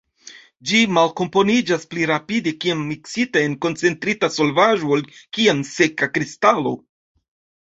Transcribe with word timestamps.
Ĝi 0.69 0.77
malkomponiĝas 0.97 1.85
pli 1.91 2.07
rapide 2.11 2.53
kiam 2.63 2.81
miksita 2.93 3.43
en 3.51 3.59
koncentrita 3.67 4.31
solvaĵo 4.39 4.91
ol 4.97 5.05
kiam 5.37 5.63
seka 5.75 6.11
kristalo. 6.17 6.75